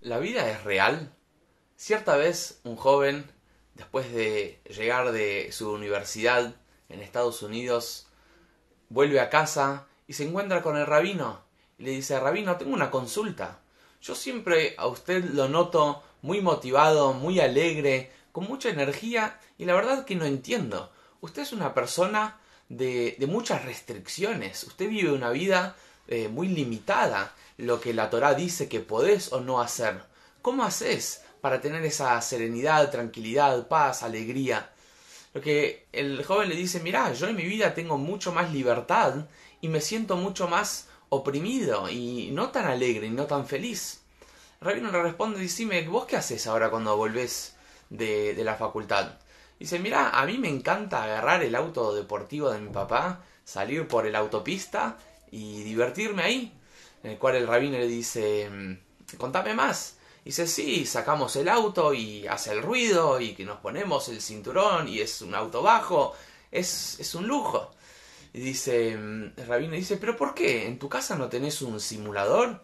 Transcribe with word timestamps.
¿La 0.00 0.18
vida 0.18 0.48
es 0.50 0.62
real? 0.62 1.10
Cierta 1.76 2.16
vez 2.16 2.60
un 2.64 2.76
joven, 2.76 3.30
después 3.74 4.12
de 4.12 4.60
llegar 4.68 5.10
de 5.10 5.50
su 5.52 5.72
universidad 5.72 6.54
en 6.90 7.00
Estados 7.00 7.42
Unidos, 7.42 8.06
vuelve 8.90 9.20
a 9.20 9.30
casa 9.30 9.86
y 10.06 10.12
se 10.12 10.24
encuentra 10.24 10.62
con 10.62 10.76
el 10.76 10.86
rabino 10.86 11.40
y 11.78 11.84
le 11.84 11.90
dice, 11.92 12.20
rabino, 12.20 12.56
tengo 12.56 12.74
una 12.74 12.90
consulta. 12.90 13.60
Yo 14.02 14.14
siempre 14.14 14.74
a 14.76 14.86
usted 14.86 15.24
lo 15.24 15.48
noto 15.48 16.02
muy 16.20 16.42
motivado, 16.42 17.14
muy 17.14 17.40
alegre, 17.40 18.12
con 18.32 18.44
mucha 18.44 18.68
energía 18.68 19.40
y 19.56 19.64
la 19.64 19.74
verdad 19.74 20.04
que 20.04 20.14
no 20.14 20.26
entiendo. 20.26 20.92
Usted 21.22 21.42
es 21.42 21.52
una 21.52 21.72
persona 21.72 22.38
de, 22.68 23.16
de 23.18 23.26
muchas 23.26 23.64
restricciones, 23.64 24.62
usted 24.64 24.90
vive 24.90 25.10
una 25.10 25.30
vida 25.30 25.74
eh, 26.08 26.28
muy 26.28 26.48
limitada 26.48 27.34
lo 27.58 27.80
que 27.80 27.94
la 27.94 28.10
Torah 28.10 28.34
dice 28.34 28.68
que 28.68 28.80
podés 28.80 29.32
o 29.32 29.40
no 29.40 29.60
hacer. 29.60 30.02
¿Cómo 30.42 30.64
haces 30.64 31.22
para 31.40 31.60
tener 31.60 31.84
esa 31.84 32.20
serenidad, 32.20 32.90
tranquilidad, 32.90 33.66
paz, 33.68 34.02
alegría? 34.02 34.70
Lo 35.34 35.40
que 35.40 35.86
el 35.92 36.24
joven 36.24 36.48
le 36.48 36.56
dice, 36.56 36.80
mirá, 36.80 37.12
yo 37.12 37.28
en 37.28 37.36
mi 37.36 37.44
vida 37.44 37.74
tengo 37.74 37.98
mucho 37.98 38.32
más 38.32 38.52
libertad 38.52 39.26
y 39.60 39.68
me 39.68 39.80
siento 39.80 40.16
mucho 40.16 40.48
más 40.48 40.88
oprimido 41.08 41.88
y 41.90 42.30
no 42.32 42.50
tan 42.50 42.66
alegre 42.66 43.06
y 43.06 43.10
no 43.10 43.26
tan 43.26 43.46
feliz. 43.46 44.00
El 44.60 44.68
rabino 44.68 44.90
le 44.90 45.02
responde, 45.02 45.40
decime, 45.40 45.86
¿vos 45.88 46.06
qué 46.06 46.16
haces 46.16 46.46
ahora 46.46 46.70
cuando 46.70 46.96
volvés 46.96 47.56
de, 47.90 48.34
de 48.34 48.44
la 48.44 48.54
facultad? 48.54 49.12
Dice, 49.58 49.78
mira, 49.78 50.10
a 50.10 50.24
mí 50.26 50.38
me 50.38 50.48
encanta 50.48 51.02
agarrar 51.02 51.42
el 51.42 51.54
auto 51.54 51.94
deportivo 51.94 52.50
de 52.50 52.60
mi 52.60 52.70
papá, 52.70 53.22
salir 53.44 53.86
por 53.88 54.06
el 54.06 54.16
autopista 54.16 54.96
y 55.30 55.62
divertirme 55.62 56.22
ahí. 56.22 56.52
En 57.02 57.12
el 57.12 57.18
cual 57.18 57.36
el 57.36 57.46
rabino 57.46 57.78
le 57.78 57.86
dice, 57.86 58.48
mm, 58.50 59.16
contame 59.16 59.54
más. 59.54 59.98
Dice, 60.24 60.46
sí, 60.46 60.86
sacamos 60.86 61.36
el 61.36 61.48
auto 61.48 61.94
y 61.94 62.26
hace 62.26 62.52
el 62.52 62.62
ruido 62.62 63.20
y 63.20 63.34
que 63.34 63.44
nos 63.44 63.58
ponemos 63.60 64.08
el 64.08 64.20
cinturón 64.20 64.88
y 64.88 65.00
es 65.00 65.22
un 65.22 65.34
auto 65.34 65.62
bajo, 65.62 66.14
es, 66.50 66.98
es 66.98 67.14
un 67.14 67.28
lujo. 67.28 67.70
Y 68.32 68.40
dice, 68.40 68.96
mm, 68.96 69.32
el 69.36 69.46
rabino 69.46 69.74
dice, 69.74 69.96
pero 69.98 70.16
¿por 70.16 70.34
qué? 70.34 70.66
¿En 70.66 70.78
tu 70.78 70.88
casa 70.88 71.16
no 71.16 71.28
tenés 71.28 71.62
un 71.62 71.80
simulador? 71.80 72.60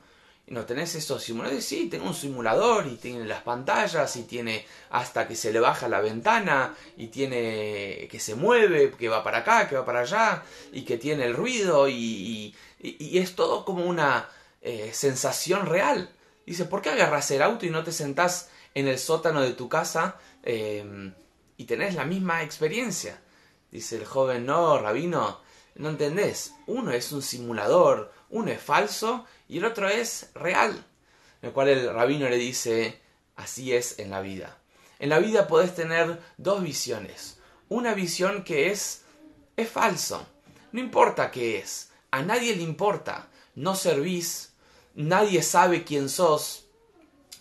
¿No 0.53 0.67
tenés 0.67 0.95
esos 0.95 1.23
simuladores? 1.25 1.65
Sí, 1.65 1.89
tengo 1.89 2.09
un 2.09 2.15
simulador 2.15 2.87
y 2.87 2.97
tiene 2.97 3.25
las 3.25 3.41
pantallas 3.41 4.15
y 4.17 4.25
tiene 4.25 4.67
hasta 4.91 5.27
que 5.27 5.35
se 5.35 5.51
le 5.51 5.61
baja 5.61 5.89
la 5.89 6.03
ventana 6.03 6.75
y 6.99 7.07
tiene 7.07 8.07
que 8.11 8.21
se 8.21 8.35
mueve, 8.35 8.91
que 8.91 9.09
va 9.09 9.25
para 9.25 9.39
acá, 9.39 9.67
que 9.67 9.77
va 9.77 9.87
para 9.87 10.01
allá 10.01 10.43
y 10.71 10.83
que 10.83 10.99
tiene 10.99 11.25
el 11.25 11.33
ruido 11.33 11.89
y, 11.89 12.55
y, 12.79 13.19
es 13.19 13.35
todo 13.35 13.65
como 13.65 13.87
una 13.87 14.29
eh, 14.61 14.91
sensación 14.93 15.65
real. 15.65 16.11
Dice, 16.45 16.67
¿por 16.67 16.83
qué 16.83 16.91
agarras 16.91 17.31
el 17.31 17.41
auto 17.41 17.65
y 17.65 17.71
no 17.71 17.83
te 17.83 17.91
sentás 17.91 18.51
en 18.75 18.89
el 18.89 18.99
sótano 18.99 19.41
de 19.41 19.55
tu 19.55 19.71
casa 19.71 20.19
em, 20.43 21.15
y 21.57 21.65
tenés 21.65 21.95
la 21.95 22.05
misma 22.05 22.43
experiencia? 22.43 23.19
Dice 23.71 23.97
el 23.97 24.05
joven, 24.05 24.45
no, 24.45 24.79
rabino, 24.79 25.41
no 25.75 25.89
entendés. 25.89 26.55
Uno 26.67 26.93
es 26.93 27.13
un 27.13 27.23
simulador, 27.23 28.13
uno 28.31 28.51
es 28.51 28.61
falso 28.61 29.27
y 29.49 29.59
el 29.59 29.65
otro 29.65 29.89
es 29.89 30.31
real. 30.35 30.85
El 31.41 31.53
cual 31.53 31.69
el 31.69 31.93
rabino 31.93 32.29
le 32.29 32.37
dice, 32.37 33.01
así 33.37 33.73
es 33.73 33.99
en 33.99 34.11
la 34.11 34.21
vida. 34.21 34.59
En 34.99 35.09
la 35.09 35.19
vida 35.19 35.49
podés 35.49 35.75
tener 35.75 36.21
dos 36.37 36.63
visiones. 36.63 37.39
Una 37.69 37.95
visión 37.95 38.45
que 38.45 38.71
es, 38.71 39.03
es 39.57 39.69
falso. 39.69 40.27
No 40.71 40.81
importa 40.81 41.31
qué 41.31 41.59
es. 41.59 41.91
A 42.11 42.23
nadie 42.23 42.55
le 42.55 42.63
importa. 42.63 43.29
No 43.55 43.75
servís. 43.75 44.53
Nadie 44.95 45.43
sabe 45.43 45.85
quién 45.85 46.09
sos. 46.09 46.67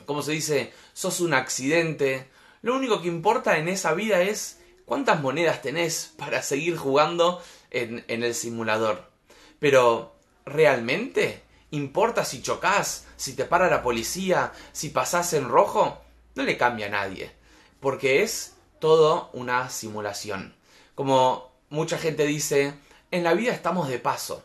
Como 0.05 0.21
se 0.23 0.31
dice, 0.31 0.73
sos 0.93 1.19
un 1.19 1.33
accidente. 1.33 2.29
Lo 2.61 2.75
único 2.75 3.01
que 3.01 3.07
importa 3.07 3.57
en 3.57 3.67
esa 3.67 3.93
vida 3.93 4.21
es 4.21 4.59
cuántas 4.85 5.21
monedas 5.21 5.61
tenés 5.61 6.13
para 6.17 6.41
seguir 6.41 6.77
jugando 6.77 7.41
en, 7.71 8.03
el 8.07 8.35
simulador. 8.35 9.09
Pero, 9.59 10.15
¿realmente? 10.45 11.41
¿Importa 11.71 12.25
si 12.25 12.41
chocas, 12.41 13.05
si 13.15 13.33
te 13.33 13.45
para 13.45 13.69
la 13.69 13.81
policía, 13.81 14.51
si 14.73 14.89
pasás 14.89 15.33
en 15.33 15.47
rojo? 15.47 16.01
No 16.35 16.43
le 16.43 16.57
cambia 16.57 16.87
a 16.87 16.89
nadie, 16.89 17.31
porque 17.79 18.23
es 18.23 18.55
todo 18.79 19.29
una 19.33 19.69
simulación. 19.69 20.55
Como 20.95 21.51
mucha 21.69 21.97
gente 21.97 22.25
dice, 22.25 22.73
en 23.11 23.23
la 23.23 23.33
vida 23.33 23.53
estamos 23.53 23.87
de 23.87 23.99
paso. 23.99 24.43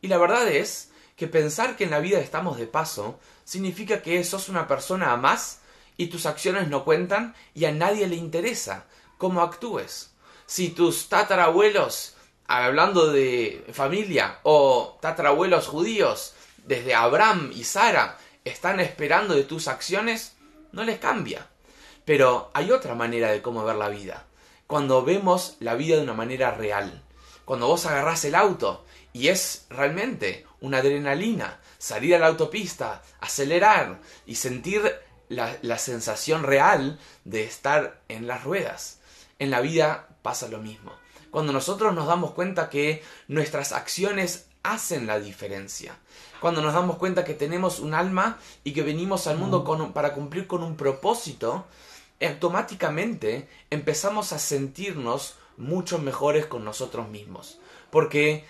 Y 0.00 0.08
la 0.08 0.18
verdad 0.18 0.48
es 0.48 0.90
que 1.16 1.26
pensar 1.26 1.76
que 1.76 1.84
en 1.84 1.90
la 1.90 2.00
vida 2.00 2.18
estamos 2.18 2.58
de 2.58 2.66
paso 2.66 3.18
significa 3.44 4.02
que 4.02 4.24
sos 4.24 4.48
una 4.48 4.66
persona 4.66 5.12
a 5.12 5.16
más 5.16 5.60
y 5.96 6.08
tus 6.08 6.26
acciones 6.26 6.68
no 6.68 6.84
cuentan 6.84 7.34
y 7.54 7.66
a 7.66 7.72
nadie 7.72 8.06
le 8.06 8.16
interesa 8.16 8.84
cómo 9.18 9.42
actúes. 9.42 10.10
Si 10.46 10.70
tus 10.70 11.08
tatarabuelos, 11.08 12.13
hablando 12.46 13.12
de 13.12 13.64
familia, 13.72 14.38
o 14.42 14.98
tatarabuelos 15.00 15.66
judíos, 15.66 16.34
desde 16.64 16.94
Abraham 16.94 17.50
y 17.54 17.64
Sara, 17.64 18.18
están 18.44 18.80
esperando 18.80 19.34
de 19.34 19.44
tus 19.44 19.68
acciones, 19.68 20.36
no 20.72 20.84
les 20.84 20.98
cambia. 20.98 21.48
Pero 22.04 22.50
hay 22.54 22.70
otra 22.70 22.94
manera 22.94 23.30
de 23.30 23.42
cómo 23.42 23.64
ver 23.64 23.76
la 23.76 23.88
vida. 23.88 24.24
Cuando 24.66 25.04
vemos 25.04 25.56
la 25.60 25.74
vida 25.74 25.96
de 25.96 26.02
una 26.02 26.14
manera 26.14 26.50
real. 26.50 27.02
Cuando 27.44 27.66
vos 27.66 27.86
agarrás 27.86 28.24
el 28.24 28.34
auto 28.34 28.84
y 29.12 29.28
es 29.28 29.66
realmente 29.70 30.46
una 30.60 30.78
adrenalina, 30.78 31.60
salir 31.78 32.14
a 32.14 32.18
la 32.18 32.28
autopista, 32.28 33.02
acelerar 33.20 34.00
y 34.26 34.36
sentir 34.36 34.82
la, 35.28 35.56
la 35.62 35.78
sensación 35.78 36.42
real 36.42 36.98
de 37.24 37.44
estar 37.44 38.00
en 38.08 38.26
las 38.26 38.44
ruedas. 38.44 39.00
En 39.38 39.50
la 39.50 39.60
vida 39.60 40.08
pasa 40.22 40.48
lo 40.48 40.58
mismo. 40.58 40.92
Cuando 41.34 41.52
nosotros 41.52 41.92
nos 41.92 42.06
damos 42.06 42.30
cuenta 42.30 42.70
que 42.70 43.02
nuestras 43.26 43.72
acciones 43.72 44.46
hacen 44.62 45.08
la 45.08 45.18
diferencia. 45.18 45.98
Cuando 46.40 46.62
nos 46.62 46.74
damos 46.74 46.96
cuenta 46.96 47.24
que 47.24 47.34
tenemos 47.34 47.80
un 47.80 47.92
alma 47.92 48.38
y 48.62 48.72
que 48.72 48.84
venimos 48.84 49.26
al 49.26 49.38
mundo 49.38 49.64
para 49.92 50.14
cumplir 50.14 50.46
con 50.46 50.62
un 50.62 50.76
propósito, 50.76 51.66
automáticamente 52.22 53.48
empezamos 53.68 54.32
a 54.32 54.38
sentirnos 54.38 55.34
mucho 55.56 55.98
mejores 55.98 56.46
con 56.46 56.64
nosotros 56.64 57.08
mismos. 57.08 57.58
Porque 57.90 58.44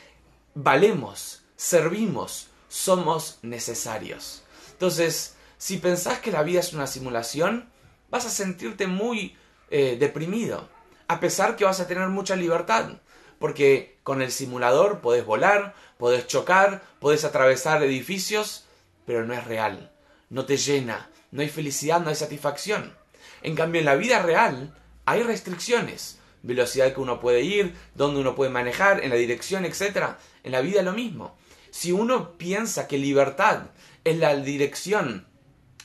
valemos, 0.55 1.41
servimos, 1.57 2.49
somos 2.69 3.39
necesarios. 3.41 4.43
Entonces, 4.73 5.37
si 5.57 5.79
pensás 5.79 6.19
que 6.19 6.33
la 6.33 6.43
vida 6.43 6.61
es 6.61 6.75
una 6.75 6.87
simulación, 6.87 7.67
vas 8.11 8.27
a 8.27 8.31
sentirte 8.31 8.87
muy 8.87 9.39
eh, 9.71 9.97
deprimido, 9.99 10.69
a 11.09 11.21
pesar 11.21 11.57
que 11.57 11.65
vas 11.65 11.81
a 11.81 11.87
tener 11.87 12.09
mucha 12.09 12.37
libertad, 12.37 12.91
porque 13.39 13.99
con 14.03 14.23
el 14.23 14.33
simulador 14.33 15.01
podés 15.01 15.25
volar, 15.25 15.75
podés 15.99 16.27
chocar, 16.27 16.83
podés 16.99 17.25
atravesar 17.25 17.83
edificios, 17.83 18.65
pero 19.07 19.25
no 19.25 19.35
es 19.35 19.45
real, 19.45 19.93
no 20.31 20.47
te 20.47 20.57
llena, 20.57 21.11
no 21.31 21.43
hay 21.43 21.49
felicidad, 21.49 22.01
no 22.01 22.09
hay 22.09 22.15
satisfacción. 22.15 22.95
En 23.43 23.55
cambio, 23.55 23.81
en 23.81 23.87
la 23.87 23.97
vida 23.97 24.23
real 24.23 24.75
hay 25.05 25.23
restricciones, 25.23 26.19
velocidad 26.43 26.93
que 26.95 27.01
uno 27.01 27.21
puede 27.21 27.43
ir, 27.43 27.75
dónde 27.95 28.21
uno 28.21 28.35
puede 28.35 28.51
manejar, 28.51 29.03
en 29.03 29.11
la 29.11 29.17
dirección, 29.17 29.65
etc. 29.65 30.15
En 30.43 30.53
la 30.53 30.61
vida 30.61 30.83
lo 30.83 30.93
mismo. 30.93 31.37
Si 31.71 31.93
uno 31.93 32.39
piensa 32.39 32.87
que 32.87 32.99
libertad 32.99 33.67
es 34.05 34.17
la 34.19 34.37
dirección 34.37 35.27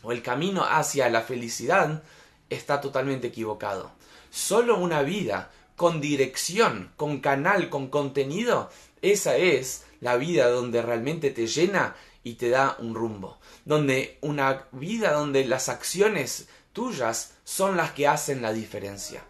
o 0.04 0.12
el 0.12 0.22
camino 0.22 0.64
hacia 0.64 1.10
la 1.10 1.22
felicidad, 1.22 2.04
está 2.50 2.82
totalmente 2.82 3.28
equivocado. 3.28 3.92
Solo 4.30 4.78
una 4.78 5.02
vida 5.02 5.52
con 5.76 6.02
dirección, 6.02 6.92
con 6.98 7.20
canal, 7.20 7.70
con 7.70 7.88
contenido, 7.88 8.70
esa 9.02 9.38
es 9.38 9.86
la 10.02 10.18
vida 10.18 10.50
donde 10.50 10.82
realmente 10.82 11.32
te 11.32 11.48
llena 11.48 11.96
y 12.24 12.34
te 12.34 12.50
da 12.50 12.76
un 12.80 12.96
rumbo. 12.96 13.40
Donde 13.66 14.18
una 14.22 14.66
vida 14.72 15.14
donde 15.14 15.46
las 15.46 15.70
acciones 15.70 16.50
tuyas 16.74 17.34
son 17.44 17.78
las 17.78 17.92
que 17.92 18.08
hacen 18.08 18.42
la 18.42 18.54
diferencia. 18.54 19.24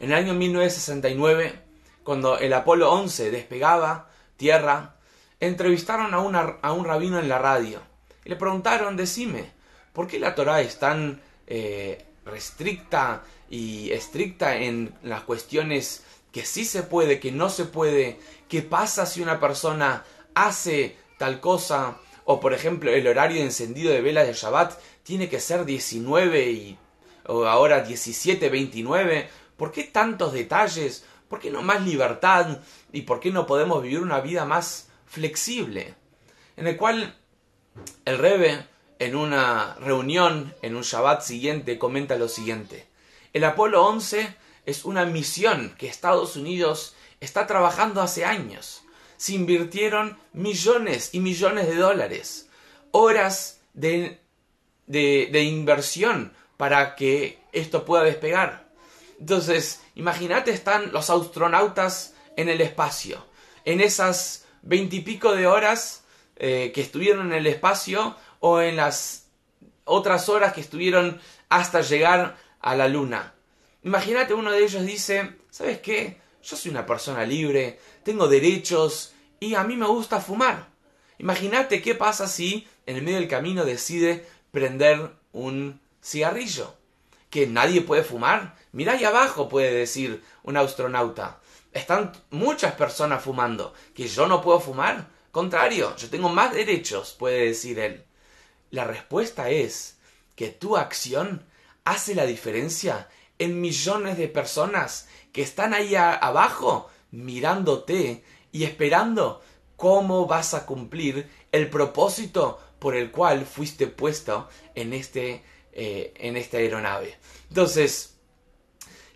En 0.00 0.10
el 0.10 0.16
año 0.16 0.34
1969, 0.34 1.60
cuando 2.02 2.38
el 2.38 2.52
Apolo 2.52 2.90
11 2.92 3.30
despegaba 3.30 4.10
tierra, 4.36 4.96
entrevistaron 5.38 6.14
a, 6.14 6.58
a 6.62 6.72
un 6.72 6.84
rabino 6.84 7.18
en 7.18 7.28
la 7.28 7.38
radio 7.38 7.80
y 8.24 8.30
le 8.30 8.36
preguntaron, 8.36 8.96
decime, 8.96 9.52
¿por 9.92 10.06
qué 10.06 10.18
la 10.18 10.34
Torah 10.34 10.60
es 10.60 10.78
tan 10.78 11.20
eh, 11.50 12.02
restricta 12.24 13.24
y 13.50 13.90
estricta 13.90 14.56
en 14.56 14.94
las 15.02 15.24
cuestiones 15.24 16.04
que 16.32 16.46
sí 16.46 16.64
se 16.64 16.82
puede, 16.82 17.20
que 17.20 17.32
no 17.32 17.50
se 17.50 17.66
puede, 17.66 18.18
qué 18.48 18.62
pasa 18.62 19.04
si 19.04 19.20
una 19.20 19.38
persona 19.38 20.04
hace 20.34 20.96
tal 21.18 21.40
cosa, 21.40 21.98
o 22.24 22.40
por 22.40 22.54
ejemplo 22.54 22.90
el 22.90 23.06
horario 23.06 23.38
de 23.38 23.44
encendido 23.44 23.92
de 23.92 24.00
velas 24.00 24.26
de 24.26 24.32
Shabbat 24.32 24.78
tiene 25.02 25.28
que 25.28 25.40
ser 25.40 25.66
19 25.66 26.50
y 26.50 26.78
o 27.26 27.44
ahora 27.44 27.82
17, 27.82 28.48
29, 28.48 29.28
¿Por 29.60 29.72
qué 29.72 29.84
tantos 29.84 30.32
detalles? 30.32 31.04
¿Por 31.28 31.38
qué 31.38 31.50
no 31.50 31.60
más 31.60 31.82
libertad? 31.82 32.62
¿Y 32.92 33.02
por 33.02 33.20
qué 33.20 33.30
no 33.30 33.44
podemos 33.44 33.82
vivir 33.82 34.00
una 34.00 34.22
vida 34.22 34.46
más 34.46 34.88
flexible? 35.04 35.94
En 36.56 36.66
el 36.66 36.78
cual 36.78 37.14
el 38.06 38.16
Rebe 38.16 38.64
en 39.00 39.16
una 39.16 39.76
reunión, 39.80 40.54
en 40.60 40.76
un 40.76 40.82
Shabbat 40.82 41.22
siguiente, 41.22 41.78
comenta 41.78 42.16
lo 42.16 42.28
siguiente. 42.28 42.86
El 43.32 43.44
Apolo 43.44 43.84
11 43.86 44.36
es 44.66 44.84
una 44.84 45.06
misión 45.06 45.74
que 45.78 45.88
Estados 45.88 46.36
Unidos 46.36 46.94
está 47.18 47.46
trabajando 47.46 48.02
hace 48.02 48.26
años. 48.26 48.82
Se 49.16 49.32
invirtieron 49.32 50.18
millones 50.34 51.14
y 51.14 51.20
millones 51.20 51.66
de 51.66 51.76
dólares, 51.76 52.50
horas 52.90 53.62
de, 53.72 54.20
de, 54.86 55.42
inversión 55.44 56.34
para 56.58 56.94
que 56.94 57.38
esto 57.52 57.86
pueda 57.86 58.04
despegar. 58.04 58.68
Entonces, 59.18 59.80
imagínate, 59.94 60.50
están 60.50 60.92
los 60.92 61.08
astronautas 61.08 62.14
en 62.36 62.50
el 62.50 62.60
espacio. 62.60 63.24
En 63.64 63.80
esas 63.80 64.46
veintipico 64.60 65.32
de 65.32 65.46
horas 65.46 66.04
eh, 66.36 66.70
que 66.74 66.82
estuvieron 66.82 67.28
en 67.28 67.38
el 67.38 67.46
espacio 67.46 68.16
o 68.40 68.60
en 68.60 68.76
las 68.76 69.28
otras 69.84 70.28
horas 70.28 70.52
que 70.52 70.60
estuvieron 70.60 71.20
hasta 71.48 71.80
llegar 71.82 72.36
a 72.60 72.74
la 72.74 72.88
luna. 72.88 73.34
Imagínate 73.82 74.34
uno 74.34 74.50
de 74.50 74.64
ellos 74.64 74.84
dice, 74.84 75.36
¿sabes 75.50 75.80
qué? 75.80 76.20
Yo 76.42 76.56
soy 76.56 76.70
una 76.70 76.86
persona 76.86 77.24
libre, 77.24 77.78
tengo 78.02 78.28
derechos 78.28 79.14
y 79.38 79.54
a 79.54 79.64
mí 79.64 79.76
me 79.76 79.86
gusta 79.86 80.20
fumar. 80.20 80.68
Imagínate 81.18 81.82
qué 81.82 81.94
pasa 81.94 82.26
si 82.28 82.66
en 82.86 82.96
el 82.96 83.02
medio 83.02 83.18
del 83.18 83.28
camino 83.28 83.64
decide 83.64 84.26
prender 84.50 85.12
un 85.32 85.80
cigarrillo. 86.02 86.74
Que 87.28 87.46
nadie 87.46 87.82
puede 87.82 88.02
fumar. 88.02 88.56
Mira 88.72 88.94
ahí 88.94 89.04
abajo, 89.04 89.48
puede 89.48 89.72
decir 89.72 90.22
un 90.42 90.56
astronauta. 90.56 91.40
Están 91.72 92.12
muchas 92.30 92.74
personas 92.74 93.22
fumando. 93.22 93.72
¿Que 93.94 94.08
yo 94.08 94.26
no 94.26 94.42
puedo 94.42 94.60
fumar? 94.60 95.06
Contrario, 95.30 95.94
yo 95.96 96.10
tengo 96.10 96.28
más 96.28 96.52
derechos, 96.52 97.14
puede 97.18 97.46
decir 97.46 97.78
él. 97.78 98.04
La 98.70 98.84
respuesta 98.84 99.50
es 99.50 99.98
que 100.36 100.48
tu 100.48 100.76
acción 100.76 101.44
hace 101.84 102.14
la 102.14 102.26
diferencia 102.26 103.08
en 103.38 103.60
millones 103.60 104.18
de 104.18 104.28
personas 104.28 105.08
que 105.32 105.42
están 105.42 105.74
ahí 105.74 105.94
abajo 105.96 106.90
mirándote 107.10 108.22
y 108.52 108.64
esperando 108.64 109.42
cómo 109.76 110.26
vas 110.26 110.54
a 110.54 110.66
cumplir 110.66 111.28
el 111.52 111.70
propósito 111.70 112.60
por 112.78 112.96
el 112.96 113.10
cual 113.10 113.46
fuiste 113.46 113.86
puesto 113.86 114.48
en, 114.74 114.92
este, 114.92 115.42
eh, 115.72 116.12
en 116.16 116.36
esta 116.36 116.58
aeronave. 116.58 117.16
Entonces, 117.48 118.16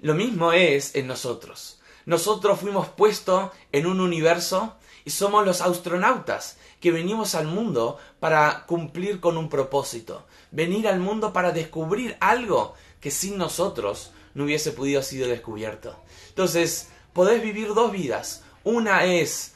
lo 0.00 0.14
mismo 0.14 0.52
es 0.52 0.94
en 0.94 1.06
nosotros. 1.06 1.80
Nosotros 2.06 2.60
fuimos 2.60 2.88
puestos 2.88 3.50
en 3.72 3.86
un 3.86 4.00
universo 4.00 4.76
y 5.04 5.10
somos 5.10 5.44
los 5.44 5.60
astronautas 5.60 6.56
que 6.80 6.90
venimos 6.90 7.34
al 7.34 7.46
mundo 7.46 7.98
para 8.20 8.64
cumplir 8.66 9.20
con 9.20 9.36
un 9.36 9.48
propósito. 9.48 10.26
Venir 10.50 10.88
al 10.88 11.00
mundo 11.00 11.32
para 11.32 11.52
descubrir 11.52 12.16
algo 12.20 12.74
que 13.00 13.10
sin 13.10 13.36
nosotros 13.36 14.12
no 14.34 14.44
hubiese 14.44 14.72
podido 14.72 15.02
sido 15.02 15.28
descubierto. 15.28 15.96
Entonces, 16.28 16.88
podés 17.12 17.42
vivir 17.42 17.74
dos 17.74 17.92
vidas. 17.92 18.42
Una 18.64 19.04
es, 19.04 19.54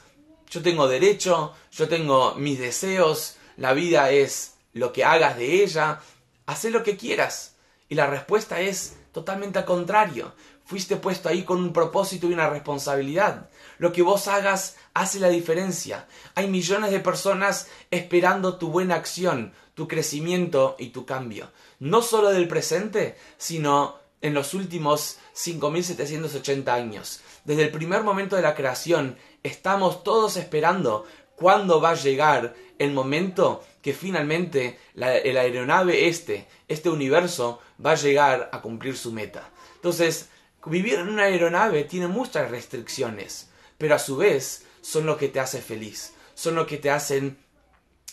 yo 0.49 0.61
tengo 0.61 0.87
derecho, 0.87 1.53
yo 1.71 1.87
tengo 1.87 2.35
mis 2.35 2.59
deseos, 2.59 3.35
la 3.57 3.73
vida 3.73 4.11
es 4.11 4.55
lo 4.73 4.93
que 4.93 5.03
hagas 5.03 5.37
de 5.37 5.63
ella, 5.63 5.99
haz 6.45 6.63
lo 6.65 6.83
que 6.83 6.95
quieras. 6.95 7.55
Y 7.89 7.95
la 7.95 8.07
respuesta 8.07 8.61
es 8.61 8.95
totalmente 9.11 9.59
al 9.59 9.65
contrario. 9.65 10.33
Fuiste 10.69 10.97
puesto 10.97 11.29
ahí 11.29 11.45
con 11.45 11.63
un 11.63 11.73
propósito 11.73 12.29
y 12.29 12.33
una 12.33 12.47
responsabilidad. 12.47 13.49
Lo 13.79 13.91
que 13.91 14.03
vos 14.03 14.27
hagas 14.27 14.77
hace 14.93 15.19
la 15.19 15.29
diferencia. 15.29 16.05
Hay 16.35 16.47
millones 16.47 16.91
de 16.91 16.99
personas 16.99 17.65
esperando 17.89 18.59
tu 18.59 18.67
buena 18.67 18.93
acción, 18.93 19.51
tu 19.73 19.87
crecimiento 19.87 20.75
y 20.77 20.89
tu 20.89 21.07
cambio. 21.07 21.49
No 21.79 22.03
solo 22.03 22.29
del 22.29 22.47
presente, 22.47 23.17
sino 23.39 23.95
en 24.21 24.35
los 24.35 24.53
últimos 24.53 25.17
5.780 25.35 26.67
años. 26.67 27.21
Desde 27.45 27.63
el 27.63 27.71
primer 27.71 28.03
momento 28.03 28.35
de 28.35 28.43
la 28.43 28.53
creación, 28.53 29.17
estamos 29.41 30.03
todos 30.03 30.37
esperando 30.37 31.07
cuándo 31.35 31.81
va 31.81 31.89
a 31.89 31.95
llegar 31.95 32.53
el 32.77 32.91
momento 32.91 33.63
que 33.81 33.93
finalmente 33.93 34.77
la, 34.93 35.07
aeronave 35.07 36.09
este, 36.09 36.47
este 36.67 36.91
universo, 36.91 37.59
va 37.83 37.93
a 37.93 37.95
llegar 37.95 38.51
a 38.53 38.61
cumplir 38.61 38.95
su 38.95 39.11
meta. 39.11 39.49
Entonces, 39.73 40.29
vivir 40.65 40.95
en 40.95 41.09
una 41.09 41.23
aeronave 41.23 41.83
tiene 41.83 42.07
muchas 42.07 42.51
restricciones, 42.51 43.49
pero 43.77 43.95
a 43.95 43.99
su 43.99 44.17
vez 44.17 44.65
son 44.81 45.05
lo 45.05 45.17
que 45.17 45.29
te 45.29 45.39
hace 45.39 45.61
feliz, 45.61 46.13
son 46.33 46.55
lo 46.55 46.65
que 46.65 46.77
te 46.77 46.89
hacen 46.89 47.37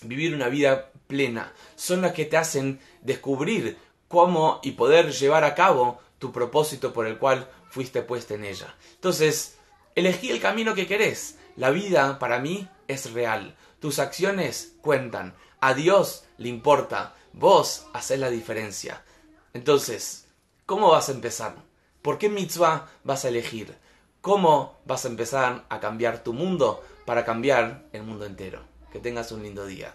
vivir 0.02 0.34
una 0.34 0.48
vida 0.48 0.90
plena, 1.06 1.52
son 1.74 2.02
lo 2.02 2.12
que 2.12 2.24
te 2.24 2.36
hacen 2.36 2.80
descubrir 3.02 3.78
cómo 4.08 4.60
y 4.62 4.72
poder 4.72 5.12
llevar 5.12 5.44
a 5.44 5.54
cabo 5.54 6.00
tu 6.18 6.32
propósito 6.32 6.92
por 6.92 7.06
el 7.06 7.18
cual 7.18 7.48
fuiste 7.70 8.02
puesta 8.02 8.34
en 8.34 8.44
ella. 8.44 8.74
Entonces, 8.94 9.56
elegí 9.94 10.30
el 10.30 10.40
camino 10.40 10.74
que 10.74 10.86
querés. 10.86 11.38
La 11.56 11.70
vida 11.70 12.18
para 12.18 12.38
mí 12.38 12.68
es 12.88 13.12
real. 13.12 13.56
Tus 13.80 13.98
acciones 13.98 14.74
cuentan. 14.80 15.34
A 15.60 15.74
Dios 15.74 16.24
le 16.38 16.48
importa. 16.48 17.14
Vos 17.32 17.86
haces 17.92 18.18
la 18.18 18.30
diferencia. 18.30 19.04
Entonces, 19.52 20.26
¿cómo 20.64 20.90
vas 20.90 21.08
a 21.08 21.12
empezar? 21.12 21.56
¿Por 22.06 22.18
qué 22.18 22.28
mitzvah 22.28 22.86
vas 23.02 23.24
a 23.24 23.30
elegir? 23.30 23.74
¿Cómo 24.20 24.78
vas 24.86 25.04
a 25.04 25.08
empezar 25.08 25.64
a 25.68 25.80
cambiar 25.80 26.22
tu 26.22 26.34
mundo 26.34 26.84
para 27.04 27.24
cambiar 27.24 27.82
el 27.92 28.04
mundo 28.04 28.26
entero? 28.26 28.60
Que 28.92 29.00
tengas 29.00 29.32
un 29.32 29.42
lindo 29.42 29.66
día. 29.66 29.92